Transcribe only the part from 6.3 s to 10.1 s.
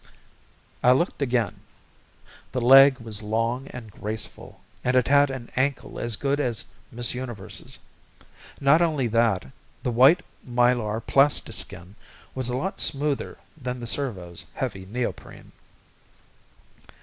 as Miss Universe's. Not only that, the